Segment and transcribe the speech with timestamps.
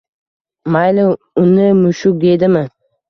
[0.75, 1.03] Mayli
[1.43, 2.65] uni mushuk deydimi